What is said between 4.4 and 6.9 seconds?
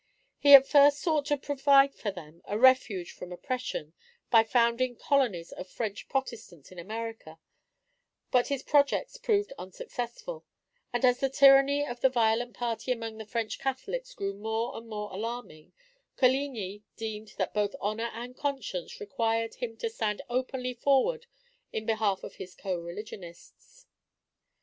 founding colonies of French Protestants in